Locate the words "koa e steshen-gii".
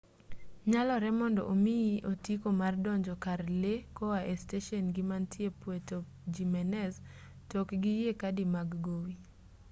3.97-5.07